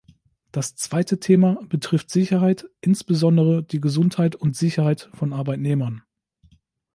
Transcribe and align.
Das 0.51 0.73
zweite 0.75 1.19
Thema 1.19 1.59
betrifft 1.69 2.09
Sicherheit, 2.09 2.67
insbesondere 2.81 3.61
die 3.61 3.79
Gesundheit 3.79 4.35
und 4.35 4.55
Sicherheit 4.55 5.11
von 5.13 5.31
Arbeitnehmern. 5.31 6.01